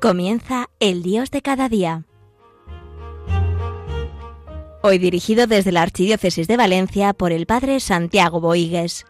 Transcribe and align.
Comienza 0.00 0.70
El 0.80 1.02
Dios 1.02 1.30
de 1.30 1.42
cada 1.42 1.68
día. 1.68 2.04
Hoy 4.82 4.96
dirigido 4.96 5.46
desde 5.46 5.72
la 5.72 5.82
Archidiócesis 5.82 6.48
de 6.48 6.56
Valencia 6.56 7.12
por 7.12 7.32
el 7.32 7.44
Padre 7.44 7.80
Santiago 7.80 8.40
Boigues. 8.40 9.04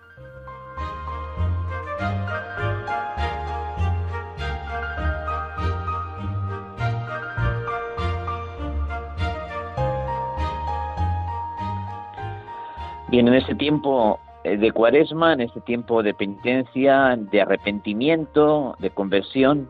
Bien, 13.10 13.28
en 13.28 13.34
este 13.34 13.54
tiempo 13.54 14.18
eh, 14.42 14.56
de 14.56 14.72
cuaresma, 14.72 15.34
en 15.34 15.42
este 15.42 15.60
tiempo 15.60 16.02
de 16.02 16.14
penitencia, 16.14 17.16
de 17.16 17.42
arrepentimiento, 17.42 18.74
de 18.80 18.90
conversión, 18.90 19.68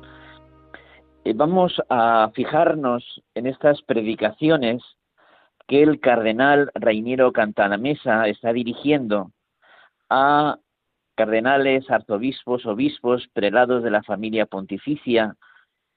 vamos 1.35 1.81
a 1.89 2.31
fijarnos 2.35 3.23
en 3.35 3.47
estas 3.47 3.83
predicaciones 3.83 4.83
que 5.69 5.83
el 5.83 6.01
cardenal 6.01 6.71
Reiniero 6.75 7.33
Cantalamesa 7.33 8.27
está 8.27 8.53
dirigiendo 8.53 9.31
a 10.09 10.59
cardenales, 11.15 11.91
arzobispos, 11.91 12.67
obispos, 12.67 13.29
prelados 13.33 13.83
de 13.83 13.91
la 13.91 14.03
familia 14.03 14.47
pontificia, 14.47 15.37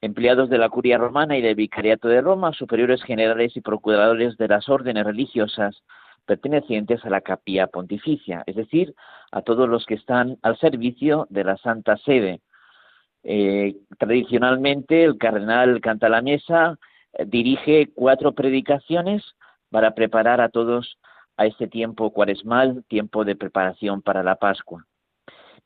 empleados 0.02 0.50
de 0.50 0.58
la 0.58 0.70
curia 0.70 0.98
romana 0.98 1.38
y 1.38 1.42
del 1.42 1.56
vicariato 1.56 2.10
de 2.10 2.22
Roma, 2.22 2.52
superiores 2.52 3.02
generales 3.04 3.56
y 3.56 3.62
procuradores 3.62 4.38
de 4.38 4.50
las 4.50 4.68
órdenes 4.68 5.06
religiosas 5.06 5.82
pertenecientes 6.26 7.04
a 7.06 7.10
la 7.10 7.22
capilla 7.22 7.68
pontificia, 7.68 8.44
es 8.46 8.56
decir, 8.56 8.94
a 9.32 9.42
todos 9.42 9.68
los 9.68 9.86
que 9.86 9.96
están 9.96 10.38
al 10.42 10.58
servicio 10.58 11.26
de 11.30 11.44
la 11.46 11.58
Santa 11.58 11.98
Sede, 11.98 12.42
eh, 13.24 13.78
tradicionalmente 13.98 15.04
el 15.04 15.18
cardenal 15.18 15.80
canta 15.80 16.10
la 16.10 16.22
mesa, 16.22 16.78
eh, 17.14 17.26
dirige 17.26 17.90
cuatro 17.94 18.34
predicaciones 18.34 19.24
para 19.70 19.96
preparar 19.96 20.42
a 20.42 20.50
todos 20.50 20.98
a 21.38 21.46
este 21.46 21.68
tiempo 21.68 22.12
cuaresmal, 22.12 22.84
tiempo 22.88 23.24
de 23.24 23.36
preparación 23.36 24.02
para 24.02 24.24
la 24.24 24.36
Pascua. 24.36 24.86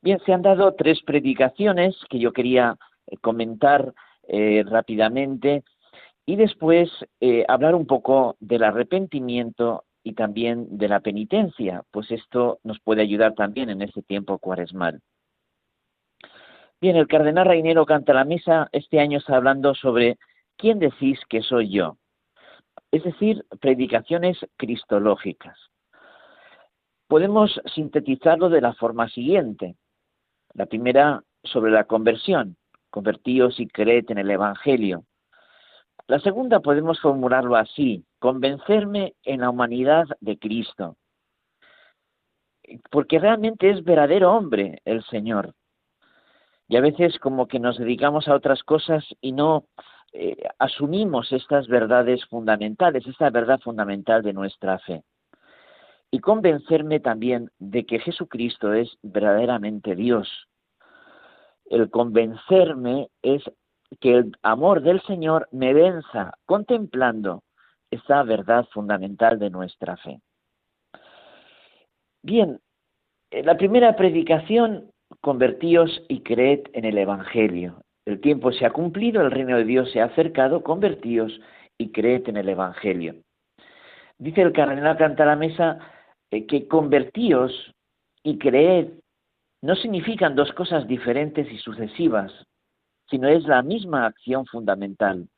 Bien, 0.00 0.20
se 0.24 0.32
han 0.32 0.42
dado 0.42 0.74
tres 0.74 1.02
predicaciones 1.04 1.96
que 2.08 2.20
yo 2.20 2.32
quería 2.32 2.76
eh, 3.06 3.16
comentar 3.18 3.92
rápidamente 4.66 5.64
y 6.26 6.36
después 6.36 6.90
hablar 7.48 7.74
un 7.74 7.86
poco 7.86 8.36
del 8.40 8.62
arrepentimiento 8.62 9.84
y 10.02 10.12
también 10.12 10.76
de 10.76 10.86
la 10.86 11.00
penitencia, 11.00 11.82
pues 11.90 12.10
esto 12.10 12.60
nos 12.62 12.78
puede 12.80 13.00
ayudar 13.00 13.32
también 13.32 13.70
en 13.70 13.80
este 13.80 14.02
tiempo 14.02 14.36
cuaresmal. 14.36 15.00
Bien, 16.80 16.94
el 16.94 17.08
cardenal 17.08 17.44
Reinero 17.44 17.84
canta 17.86 18.14
la 18.14 18.24
misa, 18.24 18.68
este 18.70 19.00
año 19.00 19.18
está 19.18 19.34
hablando 19.34 19.74
sobre 19.74 20.16
quién 20.56 20.78
decís 20.78 21.18
que 21.28 21.42
soy 21.42 21.70
yo, 21.70 21.96
es 22.92 23.02
decir, 23.02 23.44
predicaciones 23.60 24.38
cristológicas. 24.56 25.58
Podemos 27.08 27.60
sintetizarlo 27.74 28.48
de 28.48 28.60
la 28.60 28.74
forma 28.74 29.08
siguiente. 29.08 29.74
La 30.54 30.66
primera 30.66 31.24
sobre 31.42 31.72
la 31.72 31.82
conversión, 31.82 32.56
convertíos 32.90 33.58
y 33.58 33.66
creed 33.66 34.04
en 34.10 34.18
el 34.18 34.30
Evangelio. 34.30 35.04
La 36.06 36.20
segunda 36.20 36.60
podemos 36.60 37.00
formularlo 37.00 37.56
así, 37.56 38.04
convencerme 38.20 39.14
en 39.24 39.40
la 39.40 39.50
humanidad 39.50 40.06
de 40.20 40.38
Cristo, 40.38 40.96
porque 42.92 43.18
realmente 43.18 43.68
es 43.68 43.82
verdadero 43.82 44.32
hombre 44.32 44.80
el 44.84 45.02
Señor 45.06 45.54
y 46.68 46.76
a 46.76 46.80
veces 46.80 47.18
como 47.18 47.48
que 47.48 47.58
nos 47.58 47.78
dedicamos 47.78 48.28
a 48.28 48.34
otras 48.34 48.62
cosas 48.62 49.04
y 49.20 49.32
no 49.32 49.64
eh, 50.12 50.36
asumimos 50.58 51.32
estas 51.32 51.66
verdades 51.66 52.24
fundamentales, 52.26 53.06
esta 53.06 53.30
verdad 53.30 53.58
fundamental 53.60 54.22
de 54.22 54.34
nuestra 54.34 54.78
fe. 54.80 55.02
Y 56.10 56.20
convencerme 56.20 57.00
también 57.00 57.50
de 57.58 57.84
que 57.84 57.98
Jesucristo 57.98 58.72
es 58.72 58.96
verdaderamente 59.02 59.94
Dios. 59.94 60.28
El 61.66 61.90
convencerme 61.90 63.08
es 63.22 63.42
que 64.00 64.16
el 64.16 64.36
amor 64.42 64.82
del 64.82 65.02
Señor 65.02 65.48
me 65.52 65.72
venza 65.74 66.32
contemplando 66.46 67.42
esa 67.90 68.22
verdad 68.22 68.66
fundamental 68.72 69.38
de 69.38 69.50
nuestra 69.50 69.96
fe. 69.96 70.20
Bien, 72.22 72.60
la 73.30 73.56
primera 73.56 73.96
predicación 73.96 74.90
convertíos 75.20 76.02
y 76.08 76.20
creed 76.22 76.68
en 76.72 76.84
el 76.84 76.98
Evangelio. 76.98 77.82
El 78.06 78.20
tiempo 78.20 78.52
se 78.52 78.64
ha 78.64 78.70
cumplido, 78.70 79.20
el 79.20 79.30
reino 79.30 79.56
de 79.56 79.64
Dios 79.64 79.90
se 79.92 80.00
ha 80.00 80.06
acercado, 80.06 80.62
convertíos 80.62 81.40
y 81.76 81.92
creed 81.92 82.28
en 82.28 82.36
el 82.36 82.48
Evangelio. 82.48 83.16
Dice 84.18 84.42
el 84.42 84.52
cardenal 84.52 84.96
Cantalamesa 84.96 85.78
eh, 86.30 86.46
que 86.46 86.66
convertíos 86.66 87.52
y 88.22 88.38
creed 88.38 88.88
no 89.62 89.74
significan 89.76 90.34
dos 90.34 90.52
cosas 90.52 90.86
diferentes 90.86 91.50
y 91.52 91.58
sucesivas, 91.58 92.32
sino 93.10 93.28
es 93.28 93.44
la 93.44 93.62
misma 93.62 94.06
acción 94.06 94.46
fundamental. 94.46 95.28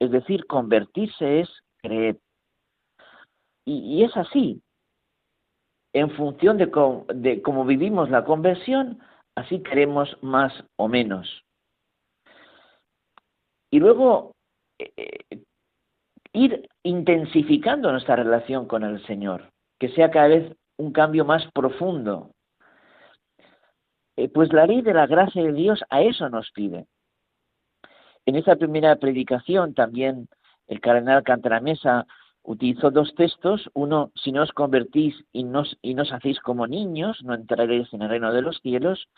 Es 0.00 0.10
decir, 0.10 0.46
convertirse 0.46 1.40
es 1.40 1.50
creer. 1.82 2.18
y 3.66 4.02
es 4.04 4.16
así, 4.16 4.63
en 5.94 6.10
función 6.10 6.58
de, 6.58 6.70
cómo, 6.70 7.64
vivimos 7.64 8.10
la 8.10 8.24
conversión, 8.24 8.98
así 9.36 9.62
queremos 9.62 10.18
más 10.22 10.52
o 10.76 10.88
menos. 10.88 11.44
Y 13.70 13.78
luego 13.78 14.32
eh, 14.78 14.92
eh, 14.96 15.42
ir 16.32 16.68
intensificando 16.82 17.90
nuestra 17.92 18.16
relación 18.16 18.66
con 18.66 18.82
el 18.82 19.04
Señor, 19.06 19.50
que 19.78 19.88
sea 19.90 20.10
cada 20.10 20.28
vez 20.28 20.56
un 20.76 20.92
cambio 20.92 21.24
más 21.24 21.44
profundo. 21.52 22.32
Eh, 24.16 24.28
pues 24.28 24.52
la 24.52 24.66
ley 24.66 24.82
de 24.82 24.94
la 24.94 25.06
gracia 25.06 25.44
de 25.44 25.52
Dios 25.52 25.82
a 25.90 26.02
eso 26.02 26.28
nos 26.28 26.50
pide. 26.50 26.86
En 28.26 28.34
esa 28.34 28.56
primera 28.56 28.96
predicación 28.96 29.74
también 29.74 30.28
el 30.66 30.80
cardenal 30.80 31.22
Cantaramesa 31.22 32.06
utilizó 32.44 32.90
dos 32.90 33.14
textos, 33.14 33.70
uno, 33.74 34.12
si 34.14 34.30
no 34.30 34.42
os 34.42 34.52
convertís 34.52 35.14
y 35.32 35.44
no, 35.44 35.62
os 35.62 36.12
hacéis 36.12 36.38
como 36.40 36.66
niños, 36.66 37.22
no 37.24 37.34
entraréis 37.34 37.92
en 37.92 38.02
el 38.02 38.10
reino 38.10 38.32
de 38.32 38.42
los 38.42 38.58
cielos, 38.60 39.08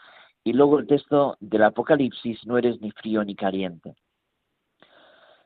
y 0.45 0.53
luego 0.53 0.79
el 0.79 0.87
texto 0.87 1.37
del 1.41 1.65
Apocalipsis, 1.65 2.47
no 2.47 2.57
eres 2.57 2.81
ni 2.81 2.93
frío 2.93 3.25
ni 3.25 3.35
caliente. 3.35 3.97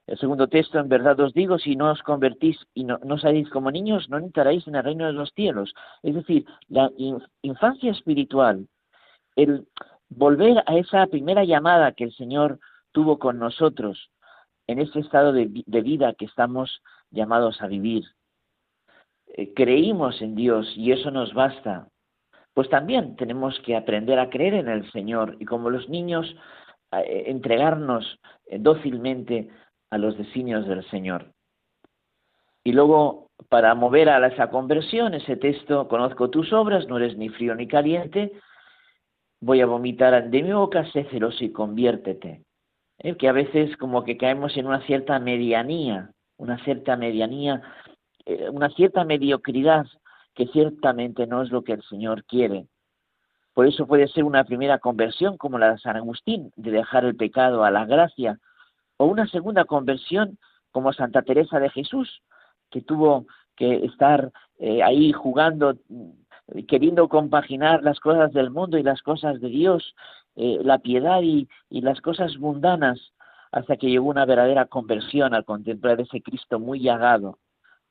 El 0.07 0.19
segundo 0.19 0.49
texto, 0.49 0.79
en 0.79 0.89
verdad 0.89 1.19
os 1.21 1.33
digo, 1.33 1.59
si 1.59 1.77
no 1.77 1.91
os 1.91 2.03
convertís 2.03 2.59
y 2.75 2.85
no, 2.85 2.99
no 3.05 3.17
salís 3.17 3.49
como 3.49 3.71
niños, 3.71 4.11
no 4.11 4.19
entraréis 4.19 4.67
en 4.67 4.75
el 4.75 4.85
reino 4.85 5.07
de 5.07 5.12
los 5.12 5.31
cielos. 5.33 5.73
Es 6.03 6.15
decir, 6.15 6.45
la 6.69 6.91
infancia 7.43 7.93
espiritual, 7.93 8.67
el 9.37 9.67
volver 10.09 10.62
a 10.67 10.77
esa 10.77 11.07
primera 11.07 11.45
llamada 11.45 11.93
que 11.93 12.05
el 12.05 12.12
Señor 12.12 12.59
tuvo 12.93 13.19
con 13.19 13.39
nosotros 13.39 14.11
en 14.70 14.81
ese 14.81 15.00
estado 15.00 15.32
de 15.32 15.81
vida 15.82 16.14
que 16.14 16.25
estamos 16.25 16.82
llamados 17.10 17.60
a 17.62 17.66
vivir. 17.66 18.04
Eh, 19.34 19.53
creímos 19.54 20.20
en 20.22 20.34
Dios 20.34 20.72
y 20.76 20.92
eso 20.92 21.10
nos 21.10 21.32
basta. 21.34 21.88
Pues 22.54 22.69
también 22.69 23.16
tenemos 23.16 23.58
que 23.61 23.76
aprender 23.76 24.19
a 24.19 24.28
creer 24.28 24.55
en 24.55 24.69
el 24.69 24.90
Señor 24.90 25.37
y 25.38 25.44
como 25.44 25.70
los 25.70 25.88
niños 25.88 26.34
eh, 26.93 27.25
entregarnos 27.26 28.19
eh, 28.46 28.58
dócilmente 28.58 29.49
a 29.90 29.99
los 29.99 30.19
designios 30.19 30.67
del 30.67 30.84
Señor. 30.90 31.32
Y 32.64 32.73
luego, 32.73 33.28
para 33.49 33.75
mover 33.75 34.08
a 34.08 34.26
esa 34.26 34.50
conversión, 34.50 35.14
ese 35.14 35.37
texto, 35.37 35.88
conozco 35.88 36.28
tus 36.28 36.52
obras, 36.52 36.87
no 36.88 36.99
eres 36.99 37.16
ni 37.16 37.28
frío 37.28 37.55
ni 37.55 37.66
caliente, 37.66 38.32
voy 39.40 39.61
a 39.61 39.66
vomitar 39.66 40.28
de 40.28 40.43
mi 40.43 40.52
boca, 40.52 40.84
sé 40.90 41.05
celoso 41.05 41.43
y 41.43 41.52
conviértete. 41.52 42.43
Que 43.19 43.29
a 43.29 43.32
veces 43.32 43.76
como 43.76 44.05
que 44.05 44.17
caemos 44.17 44.56
en 44.56 44.67
una 44.67 44.82
cierta 44.82 45.19
medianía, 45.19 46.11
una 46.37 46.62
cierta 46.64 46.97
medianía, 46.97 47.62
eh, 48.26 48.49
una 48.50 48.69
cierta 48.70 49.05
mediocridad 49.05 49.87
que 50.35 50.47
ciertamente 50.49 51.26
no 51.26 51.43
es 51.43 51.50
lo 51.50 51.62
que 51.62 51.73
el 51.73 51.82
Señor 51.82 52.25
quiere. 52.25 52.67
Por 53.55 53.67
eso 53.67 53.87
puede 53.87 54.06
ser 54.08 54.25
una 54.25 54.44
primera 54.44 54.79
conversión 54.79 55.37
como 55.37 55.58
la 55.58 55.73
de 55.73 55.79
San 55.79 55.97
Agustín, 55.97 56.52
de 56.56 56.70
dejar 56.70 57.05
el 57.05 57.17
pecado 57.17 57.64
a 57.64 57.70
la 57.70 57.85
gracia, 57.85 58.38
o 58.97 59.06
una 59.06 59.26
segunda 59.26 59.64
conversión 59.64 60.38
como 60.70 60.93
Santa 60.93 61.23
Teresa 61.23 61.58
de 61.58 61.70
Jesús, 61.70 62.23
que 62.70 62.82
tuvo 62.82 63.26
que 63.56 63.85
estar 63.85 64.31
eh, 64.58 64.82
ahí 64.82 65.12
jugando, 65.12 65.76
queriendo 66.69 67.08
compaginar 67.08 67.82
las 67.82 67.99
cosas 67.99 68.32
del 68.32 68.50
mundo 68.50 68.79
y 68.79 68.82
las 68.82 69.02
cosas 69.02 69.41
de 69.41 69.49
Dios, 69.49 69.94
eh, 70.42 70.58
la 70.64 70.78
piedad 70.78 71.20
y, 71.20 71.50
las 71.69 72.00
cosas 72.00 72.38
mundanas, 72.38 72.98
hasta 73.52 73.76
que 73.76 73.90
llegó 73.90 74.08
una 74.08 74.25
verdadera 74.25 74.64
conversión 74.64 75.34
al 75.34 75.44
contemplar 75.44 76.00
ese 76.00 76.22
Cristo 76.22 76.58
muy 76.58 76.81
llagado, 76.81 77.38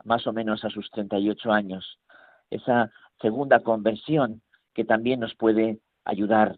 más 0.04 0.26
o 0.26 0.34
menos 0.34 0.66
a 0.66 0.72
sus 0.72 0.90
38 0.90 1.52
años. 1.52 2.00
Esa 2.50 2.92
segunda 3.22 3.60
conversión 3.60 4.42
que 4.74 4.84
también 4.84 5.20
nos 5.20 5.36
puede 5.36 5.78
ayudar. 6.06 6.58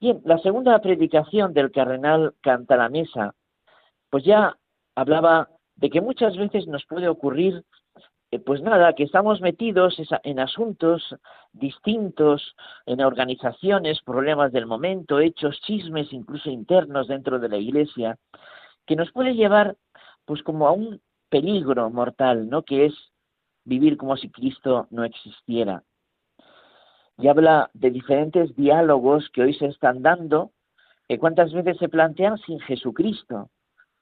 Bien, 0.00 0.20
la 0.24 0.38
segunda 0.38 0.78
predicación 0.80 1.52
del 1.52 1.72
cardenal 1.72 2.34
Canta 2.40 2.76
la 2.76 2.88
Mesa, 2.88 3.34
pues 4.08 4.22
ya 4.24 4.56
hablaba 4.94 5.48
de 5.74 5.90
que 5.90 6.00
muchas 6.00 6.36
veces 6.36 6.68
nos 6.68 6.86
puede 6.86 7.08
ocurrir, 7.08 7.64
pues 8.38 8.62
nada, 8.62 8.94
que 8.94 9.04
estamos 9.04 9.40
metidos 9.40 9.96
en 10.22 10.40
asuntos 10.40 11.14
distintos, 11.52 12.56
en 12.86 13.00
organizaciones, 13.02 14.00
problemas 14.02 14.52
del 14.52 14.66
momento, 14.66 15.20
hechos, 15.20 15.60
chismes, 15.62 16.12
incluso 16.12 16.50
internos 16.50 17.08
dentro 17.08 17.38
de 17.38 17.48
la 17.48 17.58
Iglesia, 17.58 18.18
que 18.86 18.96
nos 18.96 19.12
puede 19.12 19.34
llevar, 19.34 19.76
pues 20.24 20.42
como 20.42 20.66
a 20.66 20.72
un 20.72 21.00
peligro 21.28 21.90
mortal, 21.90 22.48
¿no? 22.48 22.62
Que 22.62 22.86
es 22.86 22.94
vivir 23.64 23.96
como 23.96 24.16
si 24.16 24.30
Cristo 24.30 24.86
no 24.90 25.04
existiera. 25.04 25.82
Y 27.18 27.28
habla 27.28 27.70
de 27.74 27.90
diferentes 27.90 28.54
diálogos 28.56 29.28
que 29.30 29.42
hoy 29.42 29.54
se 29.54 29.66
están 29.66 30.02
dando, 30.02 30.50
que 31.08 31.18
cuántas 31.18 31.52
veces 31.52 31.76
se 31.78 31.88
plantean 31.88 32.38
sin 32.38 32.58
Jesucristo, 32.60 33.50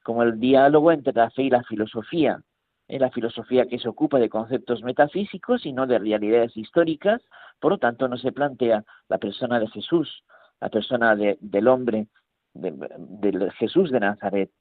como 0.03 0.23
el 0.23 0.39
diálogo 0.39 0.91
entre 0.91 1.13
la 1.13 1.29
fe 1.29 1.43
y 1.43 1.49
la 1.49 1.63
filosofía. 1.63 2.41
En 2.87 3.01
la 3.01 3.11
filosofía 3.11 3.65
que 3.65 3.79
se 3.79 3.87
ocupa 3.87 4.19
de 4.19 4.29
conceptos 4.29 4.83
metafísicos 4.83 5.65
y 5.65 5.73
no 5.73 5.87
de 5.87 5.99
realidades 5.99 6.55
históricas, 6.57 7.21
por 7.59 7.71
lo 7.71 7.77
tanto 7.77 8.07
no 8.07 8.17
se 8.17 8.31
plantea 8.31 8.83
la 9.07 9.17
persona 9.17 9.59
de 9.59 9.67
Jesús, 9.69 10.23
la 10.59 10.69
persona 10.69 11.15
del 11.15 11.67
hombre, 11.67 12.07
de 12.53 13.51
Jesús 13.57 13.89
de 13.89 13.99
Nazaret. 13.99 14.51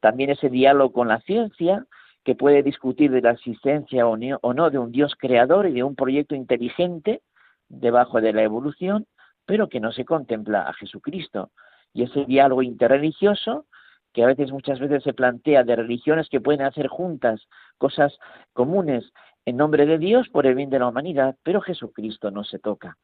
También 0.00 0.30
ese 0.30 0.50
diálogo 0.50 0.92
con 0.92 1.08
la 1.08 1.20
ciencia, 1.20 1.86
que 2.24 2.34
puede 2.34 2.62
discutir 2.62 3.10
de 3.10 3.20
la 3.20 3.32
existencia 3.32 4.06
o 4.06 4.16
no 4.16 4.70
de 4.70 4.78
un 4.78 4.90
Dios 4.92 5.14
creador 5.18 5.66
y 5.66 5.74
de 5.74 5.82
un 5.82 5.94
proyecto 5.94 6.34
inteligente 6.34 7.22
debajo 7.68 8.20
de 8.20 8.32
la 8.32 8.42
evolución, 8.42 9.06
pero 9.44 9.68
que 9.68 9.78
no 9.78 9.92
se 9.92 10.06
contempla 10.06 10.62
a 10.62 10.72
Jesucristo. 10.72 11.50
Y 11.92 12.04
ese 12.04 12.24
diálogo 12.24 12.62
interreligioso, 12.62 13.66
que 14.14 14.22
a 14.22 14.26
veces, 14.26 14.52
muchas 14.52 14.78
veces 14.78 15.02
se 15.02 15.12
plantea 15.12 15.64
de 15.64 15.76
religiones 15.76 16.28
que 16.30 16.40
pueden 16.40 16.62
hacer 16.62 16.86
juntas 16.86 17.42
cosas 17.76 18.16
comunes 18.52 19.04
en 19.44 19.56
nombre 19.56 19.84
de 19.84 19.98
Dios 19.98 20.28
por 20.30 20.46
el 20.46 20.54
bien 20.54 20.70
de 20.70 20.78
la 20.78 20.88
humanidad, 20.88 21.36
pero 21.42 21.60
Jesucristo 21.60 22.30
no 22.30 22.44
se 22.44 22.58
toca. 22.58 22.96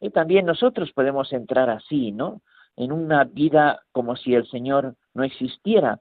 Y 0.00 0.10
también 0.10 0.46
nosotros 0.46 0.92
podemos 0.92 1.32
entrar 1.32 1.68
así, 1.68 2.12
¿no? 2.12 2.40
En 2.76 2.92
una 2.92 3.24
vida 3.24 3.82
como 3.92 4.16
si 4.16 4.34
el 4.34 4.46
Señor 4.48 4.94
no 5.14 5.24
existiera, 5.24 6.00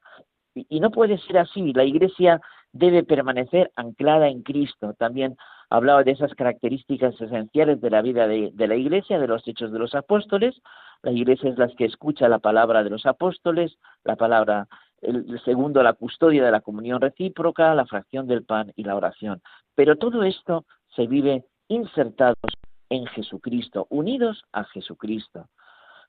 y 0.56 0.80
no 0.80 0.92
puede 0.92 1.18
ser 1.18 1.40
así. 1.40 1.74
La 1.74 1.84
Iglesia 1.84 2.40
debe 2.75 3.04
permanecer 3.04 3.72
anclada 3.77 4.27
en 4.27 4.44
Cristo. 4.44 4.94
También 4.98 5.38
hablaba 5.69 6.04
de 6.04 6.12
esas 6.12 6.36
características 6.36 7.19
esenciales 7.19 7.80
de 7.80 7.89
la 7.89 8.01
vida 8.01 8.27
de, 8.27 8.51
la 8.68 8.75
Iglesia, 8.75 9.18
de 9.18 9.27
los 9.27 9.48
hechos 9.48 9.72
de 9.72 9.80
los 9.80 9.95
apóstoles. 9.95 10.62
La 11.01 11.12
Iglesia 11.12 11.50
es 11.50 11.57
la 11.57 11.69
que 11.69 11.86
escucha 11.86 12.27
la 12.27 12.39
palabra 12.39 12.83
de 12.83 12.89
los 12.89 13.06
apóstoles, 13.06 13.77
la 14.04 14.18
palabra, 14.18 14.68
el 15.01 15.39
segundo, 15.45 15.81
la 15.83 15.94
custodia 15.94 16.44
de 16.44 16.51
la 16.51 16.60
comunión 16.60 17.00
recíproca, 17.00 17.74
la 17.74 17.86
fracción 17.86 18.27
del 18.27 18.44
pan 18.44 18.74
y 18.75 18.83
la 18.83 18.95
oración. 18.95 19.42
Pero 19.74 19.95
todo 19.95 20.24
esto 20.24 20.66
se 20.98 21.07
vive 21.07 21.45
insertados 21.69 22.51
en 22.89 23.06
Jesucristo, 23.06 23.88
unidos 23.89 24.44
a 24.51 24.66
Jesucristo. 24.66 25.48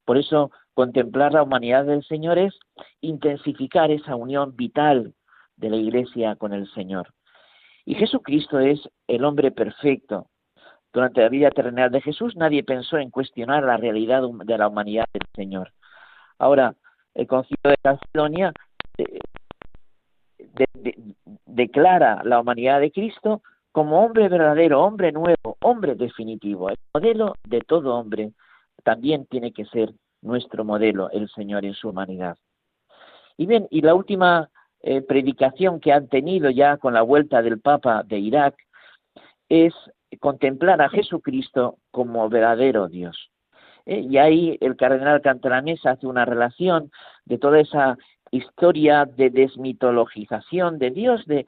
Por 0.04 0.18
eso, 0.18 0.50
contemplar 0.74 1.32
la 1.32 1.44
humanidad 1.44 1.84
del 1.84 2.02
Señor 2.04 2.38
es 2.38 2.58
intensificar 3.00 3.92
esa 3.92 4.16
unión 4.16 4.56
vital 4.56 5.14
de 5.56 5.70
la 5.70 5.76
Iglesia 5.76 6.36
con 6.36 6.52
el 6.52 6.70
Señor. 6.72 7.12
Y 7.84 7.94
Jesucristo 7.94 8.58
es 8.58 8.80
el 9.06 9.24
hombre 9.24 9.50
perfecto. 9.50 10.28
Durante 10.92 11.20
la 11.20 11.28
vida 11.28 11.50
terrenal 11.50 11.90
de 11.90 12.00
Jesús 12.00 12.36
nadie 12.36 12.64
pensó 12.64 12.98
en 12.98 13.10
cuestionar 13.10 13.62
la 13.64 13.76
realidad 13.76 14.22
de 14.44 14.58
la 14.58 14.68
humanidad 14.68 15.06
del 15.12 15.26
Señor. 15.34 15.72
Ahora, 16.38 16.74
el 17.14 17.26
concilio 17.26 17.70
de 17.70 17.76
Calcedonia 17.82 18.52
eh, 18.98 19.18
declara 21.46 22.22
la 22.24 22.40
humanidad 22.40 22.80
de 22.80 22.92
Cristo 22.92 23.42
como 23.72 24.04
hombre 24.04 24.28
verdadero, 24.28 24.82
hombre 24.82 25.12
nuevo, 25.12 25.56
hombre 25.60 25.94
definitivo, 25.94 26.70
el 26.70 26.78
modelo 26.94 27.34
de 27.44 27.60
todo 27.60 27.94
hombre 27.94 28.32
también 28.84 29.26
tiene 29.26 29.52
que 29.52 29.66
ser 29.66 29.92
nuestro 30.22 30.64
modelo, 30.64 31.10
el 31.10 31.28
Señor 31.28 31.64
en 31.64 31.74
su 31.74 31.90
humanidad. 31.90 32.38
Y 33.36 33.46
bien, 33.46 33.66
y 33.70 33.82
la 33.82 33.94
última 33.94 34.48
eh, 34.88 35.02
predicación 35.02 35.80
que 35.80 35.92
han 35.92 36.06
tenido 36.06 36.48
ya 36.48 36.76
con 36.76 36.94
la 36.94 37.02
vuelta 37.02 37.42
del 37.42 37.58
Papa 37.58 38.04
de 38.04 38.20
Irak 38.20 38.54
es 39.48 39.74
contemplar 40.20 40.80
a 40.80 40.88
Jesucristo 40.88 41.78
como 41.90 42.28
verdadero 42.28 42.86
Dios. 42.86 43.32
Eh, 43.84 44.06
y 44.08 44.16
ahí 44.18 44.56
el 44.60 44.76
cardenal 44.76 45.22
Cantalamesa 45.22 45.90
hace 45.90 46.06
una 46.06 46.24
relación 46.24 46.92
de 47.24 47.36
toda 47.36 47.58
esa 47.58 47.98
historia 48.30 49.06
de 49.06 49.30
desmitologización 49.30 50.78
de 50.78 50.92
Dios, 50.92 51.26
de 51.26 51.46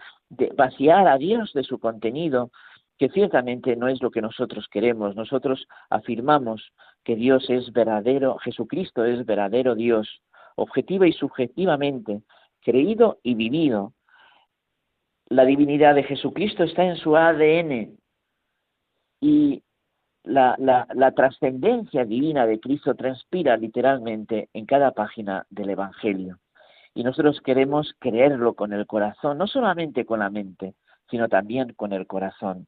vaciar 0.56 1.06
a 1.06 1.16
Dios 1.16 1.52
de 1.52 1.62
su 1.62 1.78
contenido, 1.78 2.50
que 2.98 3.08
ciertamente 3.08 3.76
no 3.76 3.86
es 3.86 4.02
lo 4.02 4.10
que 4.10 4.20
nosotros 4.20 4.66
queremos. 4.68 5.14
Nosotros 5.14 5.68
afirmamos 5.90 6.72
que 7.04 7.14
Dios 7.14 7.48
es 7.50 7.72
verdadero, 7.72 8.36
Jesucristo 8.38 9.04
es 9.04 9.24
verdadero 9.24 9.76
Dios, 9.76 10.22
objetiva 10.56 11.06
y 11.06 11.12
subjetivamente, 11.12 12.22
creído 12.68 13.18
y 13.22 13.34
vivido. 13.34 13.94
La 15.30 15.46
divinidad 15.46 15.94
de 15.94 16.02
Jesucristo 16.02 16.64
está 16.64 16.84
en 16.84 16.96
su 16.96 17.16
ADN 17.16 17.96
y 19.22 19.62
la, 20.24 20.54
la 20.58 21.12
trascendencia 21.12 22.04
divina 22.04 22.44
de 22.44 22.60
Cristo 22.60 22.94
transpira 22.94 23.56
literalmente 23.56 24.50
en 24.52 24.66
cada 24.66 24.90
página 24.90 25.46
del 25.48 25.70
Evangelio. 25.70 26.40
Y 26.92 27.04
nosotros 27.04 27.40
queremos 27.40 27.94
creerlo 27.98 28.52
con 28.52 28.74
el 28.74 28.86
corazón, 28.86 29.38
no 29.38 29.46
solamente 29.46 30.04
con 30.04 30.18
la 30.18 30.28
mente, 30.28 30.74
sino 31.08 31.26
también 31.28 31.72
con 31.72 31.94
el 31.94 32.06
corazón 32.06 32.66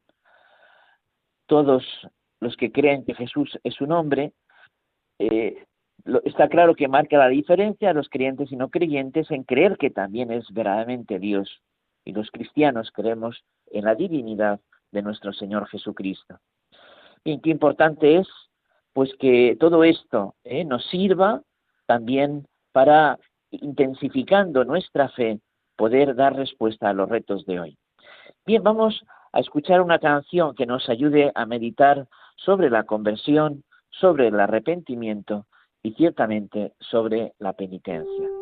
todos 1.50 1.84
los 2.38 2.56
que 2.56 2.70
creen 2.70 3.04
que 3.04 3.12
Jesús 3.12 3.58
es 3.64 3.80
un 3.80 3.90
hombre, 3.90 4.32
eh, 5.18 5.66
está 6.24 6.48
claro 6.48 6.74
que 6.74 6.88
marca 6.88 7.18
la 7.18 7.28
diferencia 7.28 7.90
a 7.90 7.94
los 7.94 8.08
creyentes 8.08 8.50
y 8.52 8.56
no 8.56 8.68
creyentes 8.68 9.30
en 9.30 9.44
creer 9.44 9.76
que 9.76 9.90
también 9.90 10.30
es 10.30 10.46
verdaderamente 10.52 11.18
Dios. 11.18 11.62
Y 12.04 12.12
los 12.12 12.30
cristianos 12.30 12.90
creemos 12.92 13.44
en 13.70 13.84
la 13.84 13.94
divinidad 13.94 14.60
de 14.90 15.02
nuestro 15.02 15.32
Señor 15.32 15.68
Jesucristo. 15.68 16.38
Bien, 17.24 17.40
qué 17.40 17.50
importante 17.50 18.16
es 18.16 18.28
pues 18.92 19.14
que 19.18 19.56
todo 19.60 19.84
esto 19.84 20.34
eh, 20.44 20.64
nos 20.64 20.84
sirva 20.86 21.42
también 21.86 22.46
para, 22.72 23.18
intensificando 23.50 24.64
nuestra 24.64 25.08
fe, 25.10 25.40
poder 25.76 26.14
dar 26.14 26.34
respuesta 26.34 26.90
a 26.90 26.92
los 26.92 27.08
retos 27.08 27.46
de 27.46 27.60
hoy. 27.60 27.78
Bien, 28.46 28.62
vamos 28.62 29.04
a 29.32 29.40
escuchar 29.40 29.80
una 29.80 29.98
canción 29.98 30.54
que 30.54 30.66
nos 30.66 30.88
ayude 30.88 31.30
a 31.34 31.46
meditar 31.46 32.06
sobre 32.36 32.70
la 32.70 32.84
conversión, 32.84 33.62
sobre 33.90 34.28
el 34.28 34.40
arrepentimiento 34.40 35.46
y 35.82 35.92
ciertamente 35.92 36.72
sobre 36.78 37.32
la 37.38 37.52
penitencia. 37.52 38.39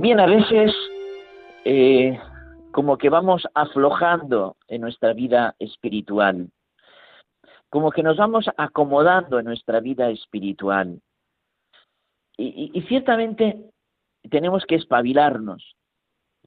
Bien, 0.00 0.20
a 0.20 0.26
veces 0.26 0.72
eh, 1.64 2.16
como 2.70 2.98
que 2.98 3.10
vamos 3.10 3.48
aflojando 3.52 4.56
en 4.68 4.82
nuestra 4.82 5.12
vida 5.12 5.56
espiritual, 5.58 6.50
como 7.68 7.90
que 7.90 8.04
nos 8.04 8.16
vamos 8.16 8.48
acomodando 8.56 9.40
en 9.40 9.46
nuestra 9.46 9.80
vida 9.80 10.08
espiritual. 10.10 11.00
Y, 12.36 12.80
ciertamente 12.86 13.56
tenemos 14.30 14.64
que 14.66 14.76
espabilarnos. 14.76 15.74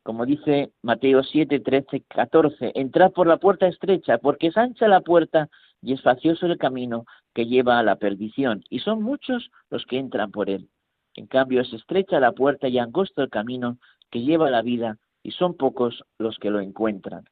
Como 0.02 0.26
dice 0.26 0.72
Mateo 0.82 1.22
7, 1.22 1.60
13, 1.60 2.04
14, 2.08 2.72
entrad 2.76 3.12
por 3.12 3.28
la 3.28 3.36
puerta 3.36 3.68
estrecha, 3.68 4.18
porque 4.20 4.48
es 4.48 4.56
ancha 4.56 4.88
la 4.88 5.02
puerta 5.02 5.50
y 5.82 5.92
espacioso 5.92 6.46
el 6.46 6.58
camino 6.58 7.04
que 7.34 7.48
lleva 7.48 7.80
a 7.80 7.84
la 7.84 7.98
perdición, 7.98 8.64
y 8.70 8.80
son 8.80 9.04
muchos 9.04 9.52
los 9.70 9.86
que 9.86 10.00
entran 10.00 10.32
por 10.32 10.50
él. 10.50 10.70
En 11.16 11.28
cambio, 11.28 11.62
es 11.62 11.74
estrecha 11.74 12.20
la 12.20 12.32
puerta 12.32 12.68
y 12.68 12.80
angosto 12.80 13.22
el 13.22 13.30
camino 13.30 13.78
que 14.10 14.22
lleva 14.22 14.48
a 14.48 14.52
la 14.52 14.62
vida, 14.62 14.98
y 15.24 15.32
son 15.32 15.56
pocos 15.56 16.04
los 16.18 16.38
que 16.38 16.50
lo 16.50 16.60
encuentran. 16.60 17.26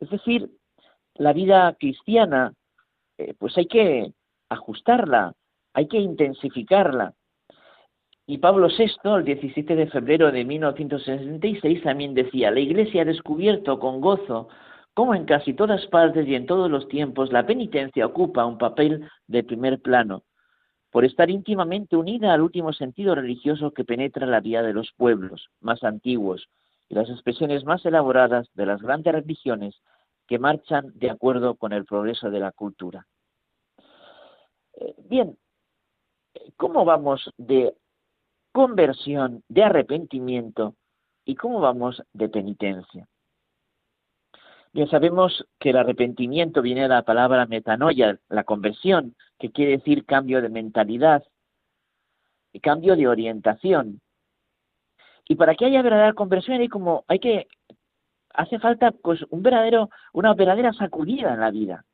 Es 0.00 0.10
decir, 0.10 0.50
la 1.14 1.32
vida 1.32 1.76
cristiana, 1.78 2.52
eh, 3.18 3.34
pues 3.38 3.56
hay 3.56 3.66
que 3.66 4.12
ajustarla, 4.48 5.34
hay 5.74 5.88
que 5.88 5.98
intensificarla. 5.98 7.14
Y 8.26 8.38
Pablo 8.38 8.68
VI, 8.68 9.16
el 9.16 9.24
17 9.24 9.76
de 9.76 9.86
febrero 9.88 10.30
de 10.30 10.44
1966, 10.44 11.82
también 11.82 12.14
decía, 12.14 12.50
la 12.50 12.60
Iglesia 12.60 13.02
ha 13.02 13.04
descubierto 13.06 13.78
con 13.78 14.00
gozo 14.00 14.48
cómo 14.94 15.14
en 15.14 15.24
casi 15.24 15.54
todas 15.54 15.86
partes 15.86 16.26
y 16.28 16.34
en 16.34 16.46
todos 16.46 16.70
los 16.70 16.88
tiempos 16.88 17.32
la 17.32 17.46
penitencia 17.46 18.06
ocupa 18.06 18.46
un 18.46 18.58
papel 18.58 19.08
de 19.26 19.42
primer 19.42 19.80
plano, 19.80 20.22
por 20.92 21.06
estar 21.06 21.30
íntimamente 21.30 21.96
unida 21.96 22.34
al 22.34 22.42
último 22.42 22.74
sentido 22.74 23.14
religioso 23.14 23.72
que 23.72 23.82
penetra 23.82 24.26
la 24.26 24.40
vida 24.40 24.62
de 24.62 24.74
los 24.74 24.92
pueblos 24.92 25.48
más 25.60 25.82
antiguos, 25.82 26.48
y 26.90 26.94
las 26.94 27.08
expresiones 27.08 27.64
más 27.64 27.84
elaboradas 27.86 28.46
de 28.52 28.66
las 28.66 28.82
grandes 28.82 29.14
religiones 29.14 29.74
que 30.28 30.38
marchan 30.38 30.92
de 30.94 31.10
acuerdo 31.10 31.54
con 31.54 31.72
el 31.72 31.86
progreso 31.86 32.30
de 32.30 32.40
la 32.40 32.52
cultura. 32.52 33.06
Eh, 34.74 34.94
bien, 35.08 35.38
¿cómo 36.56 36.84
vamos 36.84 37.30
de 37.38 37.74
conversión, 38.52 39.42
de 39.48 39.64
arrepentimiento 39.64 40.74
y 41.24 41.36
cómo 41.36 41.60
vamos 41.60 42.02
de 42.12 42.28
penitencia? 42.28 43.08
Bien, 44.72 44.88
sabemos 44.88 45.46
que 45.58 45.70
el 45.70 45.76
arrepentimiento 45.76 46.62
viene 46.62 46.82
de 46.82 46.88
la 46.88 47.02
palabra 47.02 47.46
metanoia, 47.46 48.18
la 48.28 48.44
conversión, 48.44 49.14
que 49.38 49.50
quiere 49.50 49.72
decir 49.72 50.06
cambio 50.06 50.40
de 50.40 50.48
mentalidad, 50.48 51.24
y 52.52 52.60
cambio 52.60 52.96
de 52.96 53.08
orientación. 53.08 54.00
Y 55.26 55.36
para 55.36 55.54
que 55.54 55.64
haya 55.64 55.82
verdadera 55.82 56.12
conversión 56.12 56.60
hay 56.60 56.68
como 56.68 57.04
hay 57.08 57.18
que 57.18 57.48
hace 58.34 58.58
falta 58.58 58.92
pues 58.92 59.20
un 59.30 59.42
verdadero 59.42 59.90
una 60.12 60.34
verdadera 60.34 60.72
sacudida 60.72 61.32
en 61.34 61.40
la 61.40 61.50
vida. 61.50 61.84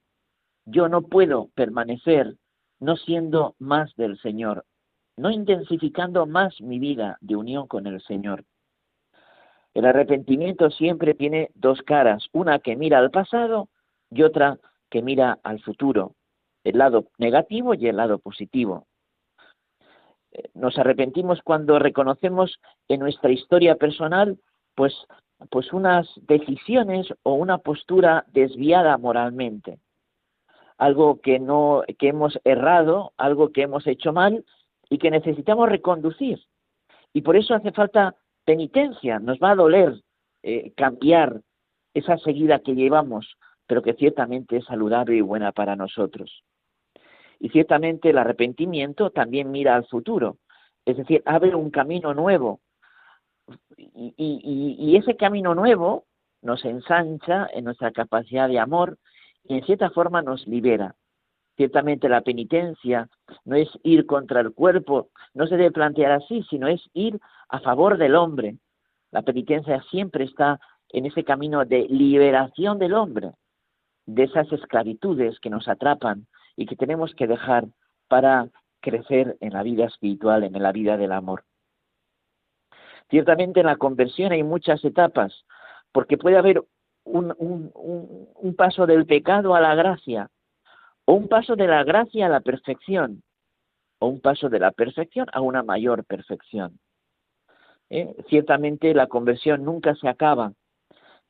Yo 0.65 0.89
no 0.89 1.03
puedo 1.03 1.49
permanecer 1.55 2.37
no 2.81 2.97
siendo 2.97 3.55
más 3.59 3.95
del 3.97 4.19
Señor, 4.21 4.65
no 5.17 5.31
intensificando 5.31 6.27
más 6.27 6.61
mi 6.61 6.79
vida 6.79 7.19
de 7.21 7.37
unión 7.37 7.67
con 7.67 7.87
el 7.87 8.01
Señor. 8.03 8.45
El 9.79 9.87
arrepentimiento 9.87 10.73
siempre 10.73 11.15
tiene 11.15 11.53
dos 11.55 11.83
caras, 11.83 12.27
una 12.33 12.59
que 12.59 12.75
mira 12.75 12.99
al 12.99 13.13
pasado 13.13 13.69
y 14.11 14.25
otra 14.25 14.59
que 14.91 15.03
mira 15.03 15.39
al 15.45 15.61
futuro, 15.61 16.17
el 16.65 16.79
lado 16.79 17.05
negativo 17.17 17.75
y 17.75 17.87
el 17.87 17.99
lado 17.99 18.19
positivo. 18.19 18.89
Nos 20.53 20.77
arrepentimos 20.79 21.41
cuando 21.45 21.79
reconocemos 21.79 22.59
en 22.89 22.99
nuestra 22.99 23.31
historia 23.31 23.77
personal 23.77 24.41
pues 24.75 24.93
pues 25.49 25.73
unas 25.73 26.09
decisiones 26.23 27.15
o 27.23 27.35
una 27.35 27.59
postura 27.59 28.25
desviada 28.33 28.99
moralmente. 28.99 29.79
Algo 30.77 31.21
que 31.21 31.39
no 31.39 31.85
que 32.01 32.09
hemos 32.09 32.37
errado 32.43 33.13
algo 33.17 33.53
que 33.53 33.63
hemos 33.63 33.87
hecho 33.87 34.13
mal 34.13 34.45
y 34.91 34.99
que 34.99 35.13
necesitamos 35.13 35.69
reconducir. 35.69 36.41
Y 37.13 37.23
por 37.23 37.37
eso 37.37 37.55
hace 37.55 37.71
falta 37.71 38.17
penitencia 38.49 39.19
nos 39.19 39.39
va 39.39 39.51
a 39.51 39.61
doler 39.63 39.93
eh, 40.43 40.73
cambiar 40.77 41.43
esa 41.93 42.17
seguida 42.19 42.61
que 42.61 42.75
llevamos 42.75 43.37
pero 43.67 43.83
que 43.83 43.93
ciertamente 43.93 44.57
es 44.57 44.65
saludable 44.65 45.17
y 45.17 45.21
buena 45.21 45.53
para 45.53 45.77
nosotros 45.77 46.43
y 47.41 47.49
ciertamente 47.51 48.11
el 48.11 48.19
arrepentimiento 48.19 49.11
también 49.11 49.51
mira 49.51 49.77
al 49.77 49.87
futuro, 49.87 50.39
es 50.85 50.97
decir, 50.97 51.23
abre 51.25 51.55
un 51.55 51.71
camino 51.71 52.15
nuevo. 52.15 52.61
Y, 53.77 54.97
ese 54.97 55.17
camino 55.17 55.55
nuevo 55.55 56.05
nos 56.43 56.65
ensancha 56.65 57.49
en 57.53 57.65
nuestra 57.65 57.93
capacidad 57.93 58.49
de 58.49 58.59
amor 58.59 58.99
y 59.45 59.55
en 59.55 59.65
cierta 59.65 59.91
forma 59.91 60.23
nos 60.23 60.47
libera. 60.47 60.95
Ciertamente 61.59 62.09
la 62.09 62.21
penitencia 62.21 63.09
no 63.45 63.57
es 63.57 63.69
ir 63.83 64.07
contra 64.07 64.41
el 64.41 64.55
cuerpo, 64.55 65.11
no 65.35 65.49
se 65.49 65.57
debe 65.57 65.73
plantear 65.73 66.13
así, 66.13 66.45
sino 66.49 66.69
es 66.69 66.81
ir 66.95 67.19
a 67.49 67.59
favor 67.59 67.99
del 67.99 68.15
hombre. 68.15 68.59
La 69.11 69.23
penitencia 69.23 69.83
siempre 69.91 70.23
está 70.23 70.61
en 70.91 71.07
ese 71.07 71.25
camino 71.25 71.65
de 71.65 71.89
liberación 71.89 72.79
del 72.79 72.95
hombre, 72.95 73.33
de 74.07 74.23
esas 74.23 74.53
esclavitudes 74.53 75.41
que 75.41 75.51
nos 75.51 75.67
atrapan, 75.67 76.29
y 76.55 76.67
que 76.67 76.77
tenemos 76.77 77.13
que 77.17 77.27
dejar 77.27 77.67
para 78.07 78.49
crecer 78.81 79.37
en 79.41 79.53
la 79.53 79.65
vida 79.65 79.87
espiritual, 79.87 80.45
en 80.45 80.63
la 80.63 80.71
vida 80.71 80.97
del 80.97 81.11
amor. 81.11 81.43
Ciertamente 83.11 83.61
en 83.61 83.67
la 83.67 83.77
conversión 83.77 84.31
hay 84.31 84.45
muchas 84.45 84.85
etapas, 84.85 85.45
porque 85.91 86.19
puede 86.19 86.39
haber 86.39 86.63
un, 87.05 88.55
paso 88.57 88.87
del 88.87 89.07
pecado 89.07 89.57
a 89.57 89.61
la 89.61 89.75
gracia, 89.75 90.31
o 91.09 91.15
un 91.15 91.27
paso 91.27 91.57
de 91.57 91.67
la 91.67 91.85
gracia 91.85 92.27
a 92.27 92.29
la 92.29 92.41
perfección, 92.41 93.23
o 93.99 94.09
un 94.09 94.21
paso 94.21 94.51
de 94.51 94.59
la 94.59 94.73
perfección 94.73 95.27
a 95.33 95.41
una 95.41 95.63
mayor 95.63 96.05
perfección. 96.05 96.79
¿Eh? 97.89 98.15
Ciertamente 98.29 98.93
la 98.93 99.07
conversión 99.07 99.65
nunca 99.65 99.95
se 99.95 100.07
acaba, 100.07 100.53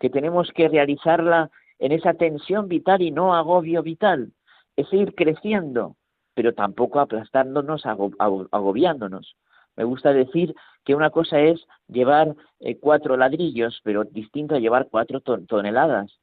que 0.00 0.11
tenemos 0.11 0.50
que 0.50 0.66
realizarla 0.68 1.52
en 1.78 1.92
esa 1.92 2.14
tensión 2.14 2.66
vital 2.66 3.02
y 3.02 3.12
no 3.12 3.37
agobio 3.37 3.85
vital, 3.85 4.32
es 4.75 4.92
ir 4.92 5.14
creciendo, 5.14 5.94
pero 6.35 6.54
tampoco 6.54 6.99
aplastándonos, 6.99 7.87
agobiándonos. 7.87 9.37
Me 9.76 9.85
gusta 9.85 10.12
decir 10.12 10.56
que 10.85 10.97
una 10.97 11.11
cosa 11.11 11.38
es 11.38 11.64
llevar 11.87 12.35
eh, 12.58 12.80
cuatro 12.80 13.16
ladrillos, 13.16 13.80
pero 13.85 14.02
distinto 14.02 14.56
a 14.56 14.58
llevar 14.58 14.88
cuatro 14.90 15.20
toneladas 15.20 16.18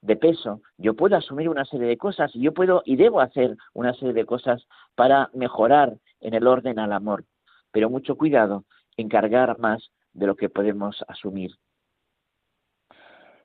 de 0.00 0.16
peso. 0.16 0.60
Yo 0.78 0.94
puedo 0.94 1.16
asumir 1.16 1.48
una 1.48 1.64
serie 1.64 1.86
de 1.86 1.96
cosas 1.96 2.34
y 2.34 2.40
yo 2.40 2.52
puedo 2.52 2.82
y 2.84 2.96
debo 2.96 3.20
hacer 3.20 3.56
una 3.72 3.94
serie 3.94 4.14
de 4.14 4.26
cosas 4.26 4.66
para 4.94 5.30
mejorar 5.34 5.96
en 6.20 6.34
el 6.34 6.46
orden 6.46 6.78
al 6.78 6.92
amor, 6.92 7.24
pero 7.72 7.90
mucho 7.90 8.16
cuidado 8.16 8.64
en 8.96 9.08
cargar 9.08 9.58
más 9.58 9.90
de 10.12 10.26
lo 10.26 10.36
que 10.36 10.48
podemos 10.48 11.04
asumir. 11.08 11.52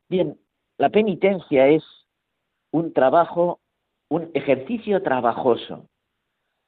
Bien, 0.10 0.38
la 0.78 0.90
penitencia 0.90 1.68
es 1.68 1.84
un 2.72 2.94
trabajo 2.94 3.62
un 4.12 4.30
ejercicio 4.34 5.02
trabajoso, 5.02 5.88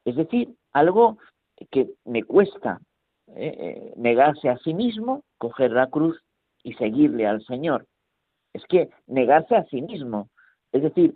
es 0.06 0.16
decir, 0.16 0.56
algo 0.72 1.18
que 1.72 1.90
me 2.06 2.24
cuesta 2.24 2.80
eh, 3.36 3.54
eh, 3.60 3.94
negarse 3.98 4.48
a 4.48 4.58
sí 4.60 4.74
mismo, 4.74 5.24
coger 5.38 5.72
la 5.72 5.90
cruz 5.90 6.18
y 6.64 6.74
seguirle 6.76 7.28
al 7.28 7.44
Señor. 7.46 7.86
Es 8.54 8.64
que 8.66 8.90
negarse 9.08 9.56
a 9.56 9.66
sí 9.66 9.82
mismo, 9.82 10.30
es 10.72 10.84
decir, 10.84 11.14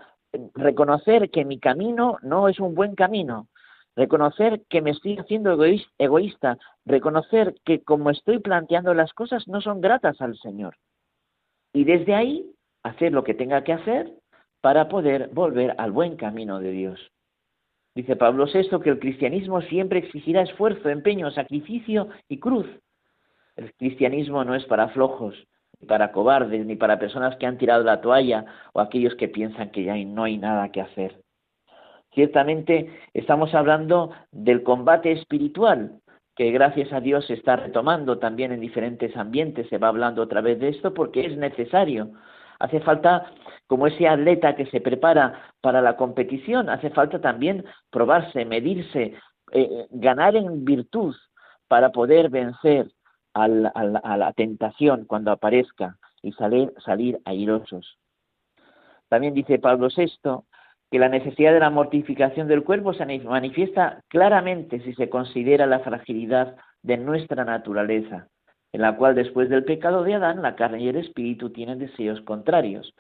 reconocer 0.54 1.30
que 1.30 1.46
mi 1.46 1.60
camino 1.60 2.18
no 2.22 2.48
es 2.48 2.60
un 2.60 2.76
buen 2.76 2.96
camino, 2.96 3.48
reconocer 3.96 4.62
que 4.70 4.82
me 4.82 4.92
estoy 4.92 5.18
haciendo 5.18 5.58
egoísta, 5.98 6.58
reconocer 6.86 7.56
que 7.66 7.84
como 7.84 8.10
estoy 8.10 8.40
planteando 8.40 8.94
las 8.94 9.14
cosas 9.14 9.48
no 9.48 9.62
son 9.62 9.82
gratas 9.82 10.22
al 10.22 10.38
Señor. 10.38 10.76
Y 11.74 11.84
desde 11.84 12.16
ahí 12.16 12.52
hacer 12.84 13.12
lo 13.12 13.24
que 13.24 13.34
tenga 13.34 13.64
que 13.64 13.74
hacer 13.74 14.12
para 14.62 14.88
poder 14.88 15.30
volver 15.34 15.76
al 15.78 15.92
buen 15.92 16.16
camino 16.16 16.60
de 16.60 16.72
Dios. 16.72 17.12
Dice 17.96 18.16
Pablo 18.16 18.46
VI 18.46 18.80
que 18.84 18.92
el 18.92 19.00
cristianismo 19.00 19.62
siempre 19.62 20.00
exigirá 20.00 20.44
esfuerzo, 20.44 20.90
empeño, 20.90 21.32
sacrificio 21.32 22.10
y 22.28 22.40
cruz. 22.40 22.68
El 23.56 23.74
cristianismo 23.74 24.44
no 24.44 24.54
es 24.54 24.66
para 24.66 24.90
flojos, 24.90 25.36
para 25.86 26.12
cobardes, 26.12 26.66
ni 26.66 26.76
para 26.76 27.00
personas 27.00 27.36
que 27.38 27.46
han 27.46 27.58
tirado 27.58 27.84
la 27.84 28.02
toalla 28.02 28.46
o 28.74 28.80
aquellos 28.80 29.16
que 29.16 29.28
piensan 29.28 29.72
que 29.72 29.84
ya 29.84 29.96
no 29.96 30.24
hay 30.24 30.38
nada 30.38 30.72
que 30.72 30.82
hacer. 30.82 31.22
Ciertamente 32.14 32.90
estamos 33.14 33.54
hablando 33.54 34.12
del 34.32 34.64
combate 34.64 35.12
espiritual, 35.12 36.00
que 36.36 36.52
gracias 36.52 36.92
a 36.94 37.00
Dios 37.00 37.26
se 37.28 37.34
está 37.34 37.58
retomando 37.58 38.18
también 38.18 38.52
en 38.52 38.60
diferentes 38.60 39.16
ambientes, 39.16 39.68
se 39.70 39.78
va 39.78 39.90
hablando 39.90 40.24
otra 40.24 40.42
vez 40.42 40.60
de 40.60 40.70
esto 40.70 40.94
porque 40.94 41.26
es 41.26 41.38
necesario. 41.38 42.12
Hace 42.60 42.80
falta 42.80 43.32
como 43.68 43.86
ese 43.86 44.08
atleta 44.08 44.56
que 44.56 44.66
se 44.68 44.82
prepara 44.82 45.54
para 45.62 45.82
la 45.82 45.96
competición, 45.96 46.70
hace 46.70 46.90
falta 46.90 47.22
también 47.22 47.66
probarse, 47.92 48.46
medirse, 48.46 49.14
eh, 49.52 49.88
ganar 49.92 50.36
en 50.36 50.66
virtud 50.66 51.16
para 51.68 51.92
poder 51.92 52.30
vencer 52.30 52.88
a 53.44 54.18
la 54.18 54.34
tentación 54.34 55.06
cuando 55.06 55.32
aparezca 55.32 55.98
y 56.22 56.32
salir, 56.34 56.74
salir 56.84 57.20
airosos. 57.26 57.98
También 59.10 59.34
dice 59.34 59.60
Pablo 59.60 59.88
VI 59.96 60.44
que 60.92 61.00
la 61.00 61.10
necesidad 61.10 61.54
de 61.54 61.60
la 61.60 61.70
mortificación 61.70 62.48
del 62.48 62.64
cuerpo 62.64 62.94
se 62.94 63.06
manifiesta 63.06 64.02
claramente 64.08 64.80
si 64.82 64.94
se 64.94 65.10
considera 65.10 65.66
la 65.66 65.80
fragilidad 65.80 66.56
de 66.82 66.98
nuestra 66.98 67.44
naturaleza, 67.44 68.28
en 68.72 68.82
la 68.82 68.96
cual 68.96 69.16
después 69.16 69.50
del 69.50 69.66
pecado 69.66 70.04
de 70.04 70.16
Adán 70.16 70.42
la 70.42 70.56
carne 70.56 70.82
y 70.82 70.88
el 70.88 70.96
espíritu 70.98 71.50
tienen 71.52 71.80
deseos 71.80 72.22
contrarios. 72.22 72.94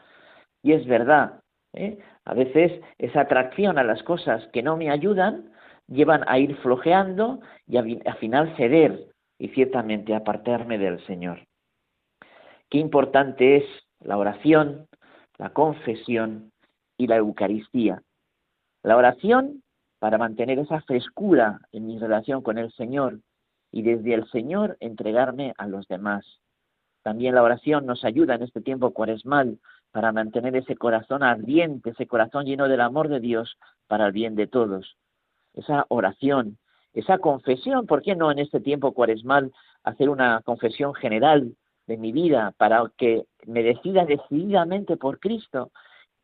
Y 0.64 0.74
es 0.74 0.86
verdad, 0.86 1.40
¿eh? 1.74 1.98
a 2.26 2.34
veces 2.34 2.82
esa 2.98 3.22
atracción 3.22 3.78
a 3.78 3.84
las 3.84 4.04
cosas 4.04 4.46
que 4.52 4.64
no 4.64 4.76
me 4.76 4.90
ayudan 4.90 5.52
llevan 5.88 6.24
a 6.28 6.40
ir 6.40 6.58
flojeando 6.58 7.40
y 7.68 7.78
a, 7.78 7.86
a 8.10 8.16
final 8.16 8.54
ceder 8.58 9.08
y 9.40 9.50
ciertamente 9.50 10.16
apartarme 10.16 10.78
del 10.78 11.06
Señor. 11.06 11.48
Qué 12.70 12.80
importante 12.80 13.58
es 13.58 13.64
la 14.00 14.18
oración, 14.18 14.88
la 15.38 15.52
confesión 15.52 16.52
y 16.98 17.08
la 17.08 17.18
Eucaristía. 17.18 18.02
La 18.84 18.98
oración 18.98 19.64
para 20.00 20.18
mantener 20.18 20.60
esa 20.60 20.82
frescura 20.82 21.62
en 21.72 21.88
mi 21.88 21.98
relación 22.00 22.42
con 22.42 22.58
el 22.58 22.72
Señor 22.74 23.20
y 23.72 23.82
desde 23.82 24.14
el 24.14 24.30
Señor 24.32 24.78
entregarme 24.80 25.54
a 25.58 25.68
los 25.68 25.88
demás. 25.88 26.26
También 27.04 27.36
la 27.36 27.44
oración 27.44 27.86
nos 27.86 28.04
ayuda 28.04 28.36
en 28.36 28.44
este 28.44 28.62
tiempo 28.62 28.92
cuaresmal 28.92 29.60
para 29.92 30.12
mantener 30.12 30.56
ese 30.56 30.76
corazón 30.76 31.24
ardiente, 31.24 31.92
ese 31.92 32.06
corazón 32.06 32.46
lleno 32.46 32.68
del 32.68 32.82
amor 32.82 33.08
de 33.08 33.20
Dios 33.20 33.58
para 33.88 34.08
el 34.08 34.12
bien 34.12 34.36
de 34.36 34.48
todos. 34.48 34.98
Esa 35.54 35.86
oración, 35.90 36.58
esa 37.00 37.20
confesión, 37.20 37.86
¿por 37.86 38.02
qué 38.02 38.16
no 38.16 38.32
en 38.32 38.40
este 38.40 38.60
tiempo 38.60 38.92
cuaresmal 38.92 39.52
hacer 39.84 40.10
una 40.10 40.42
confesión 40.42 40.96
general 40.96 41.56
de 41.86 41.96
mi 41.96 42.12
vida 42.12 42.56
para 42.58 42.92
que 42.98 43.26
me 43.46 43.62
decida 43.62 44.04
decididamente 44.04 44.98
por 44.98 45.20
Cristo 45.20 45.72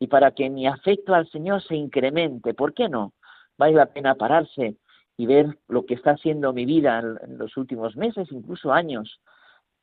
y 0.00 0.08
para 0.08 0.32
que 0.32 0.50
mi 0.50 0.66
afecto 0.66 1.14
al 1.14 1.30
Señor 1.30 1.62
se 1.62 1.76
incremente? 1.76 2.54
¿Por 2.54 2.74
qué 2.74 2.88
no? 2.88 3.12
Vale 3.56 3.74
la 3.74 3.86
pena 3.86 4.16
pararse 4.16 4.76
y 5.16 5.26
ver 5.26 5.58
lo 5.68 5.86
que 5.86 5.94
está 5.94 6.10
haciendo 6.10 6.52
mi 6.52 6.64
vida 6.64 6.98
en 6.98 7.38
los 7.38 7.56
últimos 7.56 7.96
meses, 7.96 8.26
incluso 8.32 8.72
años, 8.72 9.20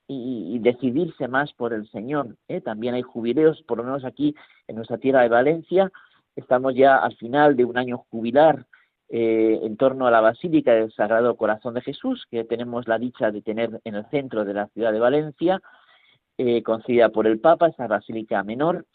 y, 0.09 0.59
decidirse 0.59 1.29
más 1.29 1.53
por 1.53 1.71
el 1.71 1.89
Señor. 1.89 2.35
¿eh? 2.49 2.59
También 2.59 2.95
hay 2.95 3.01
jubileos, 3.01 3.63
por 3.63 3.77
lo 3.77 3.85
menos 3.85 4.03
aquí 4.03 4.35
en 4.67 4.75
nuestra 4.75 4.97
tierra 4.97 5.21
de 5.21 5.29
Valencia, 5.29 5.89
estamos 6.35 6.75
ya 6.75 6.97
al 6.97 7.15
final 7.15 7.55
de 7.55 7.63
un 7.63 7.77
año 7.77 7.99
jubilar 8.09 8.65
eh, 9.13 9.59
en 9.63 9.75
torno 9.75 10.07
a 10.07 10.11
la 10.11 10.21
Basílica 10.21 10.73
del 10.73 10.93
Sagrado 10.93 11.35
Corazón 11.35 11.73
de 11.73 11.81
Jesús, 11.81 12.25
que 12.31 12.45
tenemos 12.45 12.87
la 12.87 12.97
dicha 12.97 13.29
de 13.29 13.41
tener 13.41 13.81
en 13.83 13.95
el 13.95 14.05
centro 14.09 14.45
de 14.45 14.53
la 14.53 14.67
ciudad 14.67 14.93
de 14.93 15.01
Valencia, 15.01 15.59
eh, 16.37 16.63
concedida 16.63 17.09
por 17.09 17.27
el 17.27 17.41
Papa, 17.41 17.67
esa 17.67 17.87
Basílica 17.87 18.41
Menor, 18.43 18.85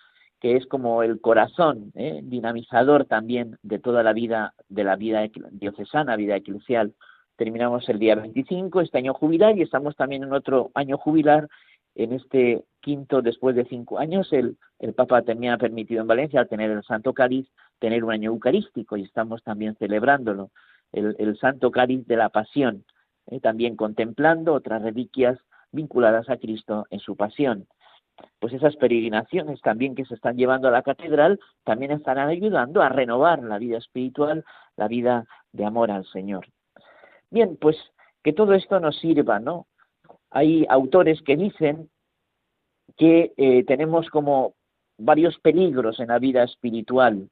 que 0.41 0.57
es 0.57 0.65
como 0.67 1.03
el 1.03 1.21
corazón, 1.21 1.93
¿eh? 1.95 2.21
dinamizador 2.23 3.05
también 3.05 3.59
de 3.63 3.79
toda 3.79 4.03
la 4.03 4.15
vida, 4.15 4.55
de 4.71 4.85
la 4.85 4.97
vida 4.97 5.23
diocesana, 5.51 6.17
vida 6.17 6.37
eclesial. 6.37 6.95
Terminamos 7.37 7.87
el 7.91 7.99
día 7.99 8.15
25, 8.15 8.81
este 8.81 8.97
año 8.97 9.13
jubilar, 9.13 9.59
y 9.59 9.63
estamos 9.63 9.97
también 9.97 10.23
en 10.23 10.33
otro 10.33 10.71
año 10.73 10.97
jubilar, 10.97 11.47
en 11.95 12.15
este 12.15 12.65
quinto, 12.81 13.21
después 13.21 13.55
de 13.55 13.67
cinco 13.67 13.99
años, 13.99 14.33
el, 14.33 14.57
el 14.79 14.95
Papa 14.95 15.21
también 15.21 15.53
ha 15.53 15.59
permitido 15.59 16.01
en 16.01 16.07
Valencia, 16.07 16.41
al 16.41 16.49
tener 16.49 16.71
el 16.71 16.83
Santo 16.85 17.13
Cáliz, 17.13 17.47
tener 17.79 18.05
un 18.05 18.13
año 18.13 18.31
eucarístico, 18.31 18.97
y 18.97 19.03
estamos 19.03 19.43
también 19.43 19.77
celebrándolo, 19.77 20.51
el, 20.93 21.37
Santo 21.39 21.71
Cáliz 21.71 22.07
de 22.07 22.17
la 22.17 22.31
Pasión, 22.31 22.85
¿eh? 23.27 23.41
también 23.41 23.77
contemplando 23.77 24.55
otras 24.55 24.83
reliquias 24.83 25.39
vinculadas 25.73 26.31
a 26.31 26.39
Cristo 26.39 26.87
en 26.91 27.01
su 27.01 27.17
pasión 27.17 27.67
pues 28.39 28.53
esas 28.53 28.77
peregrinaciones 28.77 29.61
también 29.61 29.95
que 29.95 30.05
se 30.05 30.15
están 30.15 30.37
llevando 30.37 30.69
a 30.69 30.71
la 30.71 30.83
catedral 30.83 31.41
también 31.65 31.91
estarán 31.91 32.29
ayudando 32.29 32.83
a 32.83 32.89
renovar 32.89 33.43
la 33.43 33.59
vida 33.59 33.79
espiritual, 33.79 34.45
la 34.77 34.89
vida 34.89 35.27
de 35.53 35.65
amor 35.65 35.91
al 35.91 36.07
Señor. 36.07 36.47
Bien, 37.31 37.57
pues 37.61 37.77
que 38.23 38.33
todo 38.33 38.55
esto 38.55 38.81
nos 38.81 38.99
sirva, 38.99 39.39
¿no? 39.39 39.67
Hay 40.31 40.67
autores 40.69 41.23
que 41.23 41.37
dicen 41.37 41.91
que 42.97 43.33
eh, 43.37 43.65
tenemos 43.65 44.09
como 44.11 44.55
varios 44.99 45.39
peligros 45.39 46.01
en 46.01 46.09
la 46.09 46.19
vida 46.19 46.43
espiritual. 46.43 47.29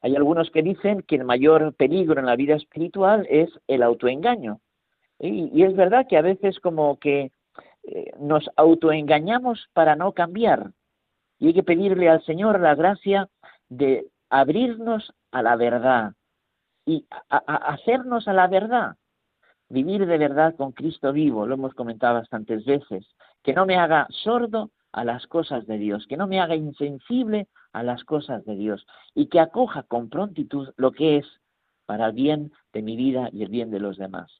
Hay 0.00 0.16
algunos 0.16 0.50
que 0.50 0.62
dicen 0.62 1.02
que 1.02 1.16
el 1.16 1.24
mayor 1.24 1.74
peligro 1.74 2.20
en 2.20 2.26
la 2.26 2.36
vida 2.36 2.54
espiritual 2.54 3.26
es 3.28 3.50
el 3.66 3.82
autoengaño. 3.82 4.60
y 5.20 5.64
es 5.64 5.74
verdad 5.74 6.06
que 6.08 6.16
a 6.16 6.22
veces 6.22 6.60
como 6.60 6.98
que 7.00 7.32
eh, 7.90 8.12
nos 8.20 8.50
autoengañamos 8.56 9.68
para 9.72 9.96
no 9.96 10.12
cambiar. 10.12 10.72
Y 11.38 11.48
hay 11.48 11.54
que 11.54 11.62
pedirle 11.62 12.10
al 12.10 12.22
Señor 12.24 12.60
la 12.60 12.74
gracia 12.74 13.28
de 13.70 14.06
abrirnos 14.28 15.14
a 15.32 15.42
la 15.42 15.56
verdad 15.56 16.12
y 16.84 17.06
hacernos 17.28 18.28
a 18.28 18.34
la 18.34 18.46
verdad. 18.46 18.96
Vivir 19.70 20.06
de 20.06 20.18
verdad 20.18 20.54
con 20.56 20.72
Cristo 20.72 21.12
vivo, 21.12 21.46
lo 21.46 21.54
hemos 21.54 21.72
comentado 21.74 22.14
bastantes 22.14 22.64
veces. 22.66 23.06
Que 23.42 23.54
no 23.54 23.64
me 23.64 23.76
haga 23.76 24.06
sordo 24.10 24.70
a 24.92 25.04
las 25.04 25.26
cosas 25.26 25.66
de 25.66 25.78
Dios, 25.78 26.06
que 26.08 26.16
no 26.18 26.26
me 26.26 26.40
haga 26.40 26.56
insensible 26.56 27.48
a 27.72 27.82
las 27.82 28.04
cosas 28.04 28.44
de 28.44 28.56
Dios 28.56 28.86
y 29.14 29.26
que 29.26 29.40
acoja 29.40 29.82
con 29.84 30.08
prontitud 30.08 30.70
lo 30.76 30.92
que 30.92 31.18
es 31.18 31.26
para 31.86 32.06
el 32.06 32.12
bien 32.12 32.52
de 32.72 32.82
mi 32.82 32.96
vida 32.96 33.30
y 33.32 33.42
el 33.42 33.48
bien 33.48 33.70
de 33.70 33.80
los 33.80 33.96
demás. 33.96 34.30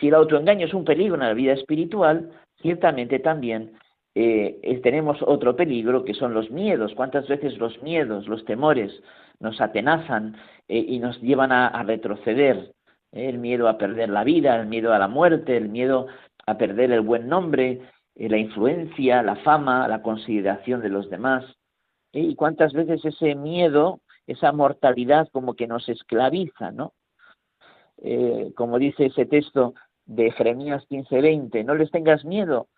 Si 0.00 0.08
el 0.08 0.14
autoengaño 0.14 0.66
es 0.66 0.74
un 0.74 0.84
peligro 0.84 1.14
en 1.14 1.20
la 1.20 1.34
vida 1.34 1.52
espiritual, 1.52 2.30
ciertamente 2.60 3.18
también 3.18 3.72
eh, 4.14 4.80
tenemos 4.82 5.18
otro 5.22 5.56
peligro 5.56 6.04
que 6.04 6.14
son 6.14 6.34
los 6.34 6.50
miedos. 6.50 6.94
¿Cuántas 6.94 7.28
veces 7.28 7.58
los 7.58 7.80
miedos, 7.82 8.26
los 8.28 8.44
temores 8.44 8.92
nos 9.40 9.60
atenazan 9.60 10.36
eh, 10.68 10.84
y 10.86 10.98
nos 10.98 11.20
llevan 11.20 11.52
a, 11.52 11.82
retroceder? 11.82 12.72
Eh, 13.12 13.28
el 13.28 13.38
miedo 13.38 13.68
a 13.68 13.78
perder 13.78 14.08
la 14.10 14.24
vida, 14.24 14.58
el 14.60 14.66
miedo 14.66 14.92
a 14.92 14.98
la 14.98 15.08
muerte, 15.08 15.56
el 15.56 15.68
miedo 15.68 16.06
a 16.46 16.58
perder 16.58 16.92
el 16.92 17.00
buen 17.02 17.28
nombre, 17.28 17.80
la 18.14 18.36
influencia, 18.36 19.22
la 19.22 19.36
fama, 19.36 19.88
la 19.88 20.02
consideración 20.02 20.82
de 20.82 20.88
los 20.88 21.08
demás. 21.08 21.44
Y 22.12 22.34
cuántas 22.34 22.72
veces 22.72 23.04
ese 23.04 23.34
miedo, 23.34 24.00
esa 24.26 24.52
mortalidad 24.52 25.28
como 25.32 25.54
que 25.54 25.66
nos 25.66 25.88
esclaviza, 25.88 26.70
¿no? 26.70 26.92
como 28.56 28.78
dice 28.80 29.06
ese 29.06 29.26
texto, 29.26 29.74
de 30.06 30.30
Jeremías 30.32 30.84
15:20, 30.88 31.64
no 31.64 31.74
les 31.74 31.90
tengas 31.90 32.24
miedo, 32.24 32.68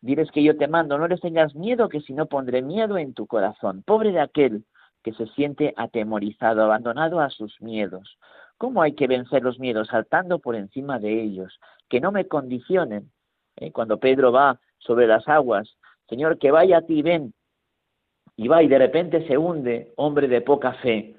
diles 0.00 0.30
que 0.30 0.42
yo 0.42 0.56
te 0.56 0.68
mando, 0.68 0.98
no 0.98 1.08
les 1.08 1.20
tengas 1.20 1.54
miedo, 1.54 1.88
que 1.88 2.00
si 2.00 2.12
no 2.12 2.26
pondré 2.26 2.62
miedo 2.62 2.98
en 2.98 3.14
tu 3.14 3.26
corazón. 3.26 3.82
Pobre 3.84 4.12
de 4.12 4.20
aquel 4.20 4.64
que 5.02 5.12
se 5.12 5.26
siente 5.28 5.74
atemorizado, 5.76 6.62
abandonado 6.62 7.20
a 7.20 7.30
sus 7.30 7.60
miedos. 7.60 8.18
¿Cómo 8.58 8.82
hay 8.82 8.94
que 8.94 9.06
vencer 9.06 9.42
los 9.42 9.58
miedos? 9.58 9.88
Saltando 9.88 10.38
por 10.38 10.54
encima 10.54 10.98
de 10.98 11.22
ellos, 11.22 11.58
que 11.88 12.00
no 12.00 12.12
me 12.12 12.28
condicionen. 12.28 13.10
¿Eh? 13.56 13.72
Cuando 13.72 13.98
Pedro 13.98 14.32
va 14.32 14.60
sobre 14.78 15.06
las 15.06 15.26
aguas, 15.28 15.76
Señor, 16.08 16.38
que 16.38 16.50
vaya 16.50 16.78
a 16.78 16.82
ti, 16.82 17.02
ven, 17.02 17.34
y 18.42 18.48
va 18.48 18.60
y 18.60 18.66
de 18.66 18.78
repente 18.78 19.24
se 19.28 19.38
hunde, 19.38 19.92
hombre 19.94 20.26
de 20.26 20.40
poca 20.40 20.72
fe. 20.74 21.14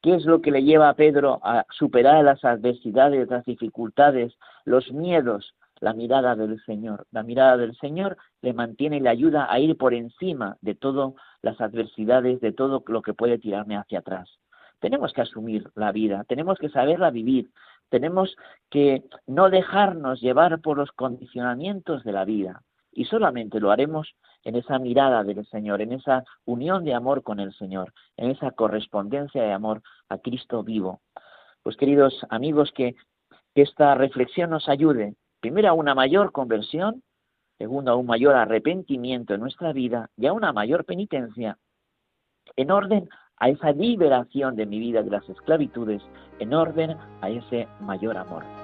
¿Qué 0.00 0.14
es 0.14 0.24
lo 0.24 0.40
que 0.40 0.52
le 0.52 0.62
lleva 0.62 0.88
a 0.88 0.94
Pedro 0.94 1.40
a 1.42 1.66
superar 1.70 2.22
las 2.22 2.44
adversidades, 2.44 3.28
las 3.28 3.44
dificultades, 3.44 4.32
los 4.64 4.92
miedos? 4.92 5.56
La 5.80 5.94
mirada 5.94 6.36
del 6.36 6.62
Señor. 6.64 7.06
La 7.10 7.24
mirada 7.24 7.56
del 7.56 7.76
Señor 7.78 8.16
le 8.40 8.52
mantiene 8.52 8.98
y 8.98 9.00
le 9.00 9.08
ayuda 9.08 9.52
a 9.52 9.58
ir 9.58 9.76
por 9.76 9.94
encima 9.94 10.56
de 10.60 10.76
todas 10.76 11.12
las 11.42 11.60
adversidades, 11.60 12.40
de 12.40 12.52
todo 12.52 12.84
lo 12.86 13.02
que 13.02 13.14
puede 13.14 13.38
tirarme 13.38 13.76
hacia 13.76 13.98
atrás. 13.98 14.30
Tenemos 14.78 15.12
que 15.12 15.22
asumir 15.22 15.68
la 15.74 15.90
vida, 15.90 16.22
tenemos 16.28 16.58
que 16.58 16.68
saberla 16.68 17.10
vivir, 17.10 17.50
tenemos 17.88 18.36
que 18.70 19.02
no 19.26 19.50
dejarnos 19.50 20.20
llevar 20.20 20.60
por 20.60 20.76
los 20.76 20.92
condicionamientos 20.92 22.04
de 22.04 22.12
la 22.12 22.24
vida. 22.24 22.62
Y 22.94 23.04
solamente 23.06 23.60
lo 23.60 23.70
haremos 23.70 24.14
en 24.44 24.56
esa 24.56 24.78
mirada 24.78 25.24
del 25.24 25.44
Señor, 25.46 25.82
en 25.82 25.92
esa 25.92 26.24
unión 26.44 26.84
de 26.84 26.94
amor 26.94 27.22
con 27.22 27.40
el 27.40 27.52
Señor, 27.54 27.92
en 28.16 28.30
esa 28.30 28.52
correspondencia 28.52 29.42
de 29.42 29.52
amor 29.52 29.82
a 30.08 30.18
Cristo 30.18 30.62
vivo. 30.62 31.00
Pues 31.62 31.76
queridos 31.76 32.14
amigos, 32.30 32.72
que, 32.74 32.94
esta 33.56 33.94
reflexión 33.94 34.50
nos 34.50 34.68
ayude, 34.68 35.14
primero 35.38 35.68
a 35.68 35.74
una 35.74 35.94
mayor 35.94 36.32
conversión, 36.32 37.04
segundo 37.56 37.92
a 37.92 37.94
un 37.94 38.06
mayor 38.06 38.34
arrepentimiento 38.34 39.32
en 39.32 39.40
nuestra 39.40 39.72
vida 39.72 40.10
y 40.16 40.26
a 40.26 40.32
una 40.32 40.52
mayor 40.52 40.84
penitencia, 40.84 41.56
en 42.56 42.72
orden 42.72 43.08
a 43.36 43.50
esa 43.50 43.70
liberación 43.70 44.56
de 44.56 44.66
mi 44.66 44.80
vida 44.80 45.04
de 45.04 45.10
las 45.10 45.28
esclavitudes, 45.28 46.02
en 46.40 46.52
orden 46.52 46.96
a 47.20 47.30
ese 47.30 47.68
mayor 47.80 48.16
amor. 48.16 48.63